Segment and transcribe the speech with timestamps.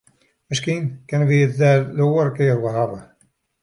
[0.49, 2.99] Miskien kinne wy it der in oare kear oer hawwe.